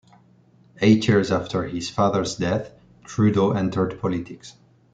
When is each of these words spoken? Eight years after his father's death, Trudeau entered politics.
Eight 0.79 1.07
years 1.07 1.31
after 1.31 1.61
his 1.67 1.91
father's 1.91 2.35
death, 2.35 2.71
Trudeau 3.03 3.51
entered 3.51 4.01
politics. 4.01 4.53